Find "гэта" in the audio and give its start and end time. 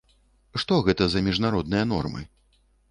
0.87-1.03